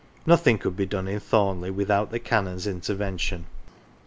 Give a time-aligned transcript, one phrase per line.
[0.25, 3.45] Nothing could be done in Thornleigh without the Canon's intervention.